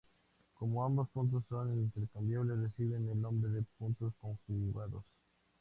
Como 0.55 0.83
ambos 0.83 1.09
puntos 1.11 1.43
son 1.47 1.77
intercambiables 1.77 2.57
reciben 2.59 3.07
el 3.07 3.21
nombre 3.21 3.51
de 3.51 3.61
puntos 3.77 4.11
conjugados. 4.19 5.03